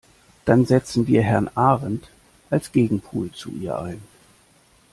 [0.45, 2.09] Dann setzen wir Herrn Ahrendt
[2.49, 4.01] als Gegenpol zu ihr ein.